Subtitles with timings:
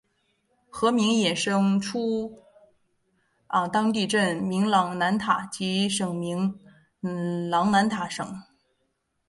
[0.67, 2.39] 河名衍生出
[3.71, 6.59] 当地镇名琅南塔及省名
[7.51, 8.27] 琅南塔省。